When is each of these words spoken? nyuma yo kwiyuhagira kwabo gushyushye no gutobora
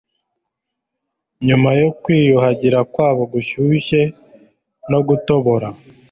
nyuma 1.47 1.69
yo 1.81 1.89
kwiyuhagira 2.01 2.79
kwabo 2.93 3.23
gushyushye 3.33 4.01
no 4.91 4.99
gutobora 5.07 5.67